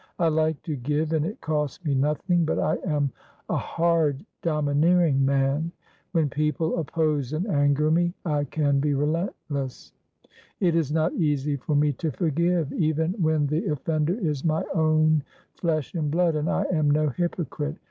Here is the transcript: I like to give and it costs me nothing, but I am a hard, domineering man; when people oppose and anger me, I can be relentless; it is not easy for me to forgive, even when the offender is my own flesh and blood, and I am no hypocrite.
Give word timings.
I 0.17 0.29
like 0.29 0.63
to 0.63 0.75
give 0.75 1.13
and 1.13 1.23
it 1.23 1.41
costs 1.41 1.85
me 1.85 1.93
nothing, 1.93 2.43
but 2.43 2.57
I 2.57 2.77
am 2.83 3.11
a 3.47 3.55
hard, 3.55 4.25
domineering 4.41 5.23
man; 5.23 5.71
when 6.11 6.27
people 6.27 6.79
oppose 6.79 7.33
and 7.33 7.45
anger 7.45 7.91
me, 7.91 8.15
I 8.25 8.45
can 8.45 8.79
be 8.79 8.95
relentless; 8.95 9.93
it 10.59 10.75
is 10.75 10.91
not 10.91 11.13
easy 11.13 11.55
for 11.55 11.75
me 11.75 11.93
to 12.01 12.09
forgive, 12.09 12.73
even 12.73 13.13
when 13.21 13.45
the 13.45 13.67
offender 13.67 14.15
is 14.19 14.43
my 14.43 14.63
own 14.73 15.21
flesh 15.53 15.93
and 15.93 16.09
blood, 16.09 16.33
and 16.35 16.49
I 16.49 16.63
am 16.71 16.89
no 16.89 17.09
hypocrite. 17.09 17.75